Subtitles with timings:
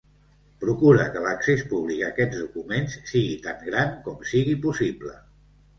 [0.63, 5.17] Procura que l'accés públic a aquests documents sigui tan gran com sigui possible.